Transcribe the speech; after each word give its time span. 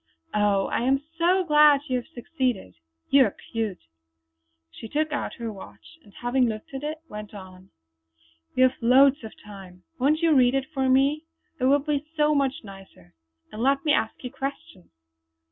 Oh, 0.33 0.65
I 0.65 0.79
am 0.79 0.99
so 1.19 1.43
glad 1.43 1.81
you 1.87 1.97
have 1.97 2.07
succeeded. 2.07 2.73
You 3.11 3.25
are 3.25 3.35
cute!" 3.51 3.83
She 4.71 4.89
took 4.89 5.11
out 5.11 5.35
her 5.35 5.53
watch, 5.53 5.99
and 6.03 6.11
having 6.11 6.47
looked 6.49 6.73
at 6.73 6.81
it, 6.83 7.01
went 7.07 7.35
on: 7.35 7.69
"We 8.55 8.63
have 8.63 8.73
loads 8.81 9.23
of 9.23 9.33
time. 9.45 9.83
Won't 9.99 10.21
you 10.23 10.33
read 10.33 10.55
it 10.55 10.65
for 10.73 10.89
me? 10.89 11.25
It 11.59 11.65
will 11.65 11.77
be 11.77 12.03
so 12.17 12.33
much 12.33 12.63
nicer! 12.63 13.13
And 13.51 13.61
let 13.61 13.85
me 13.85 13.93
ask 13.93 14.23
you 14.23 14.31
questions." 14.31 14.89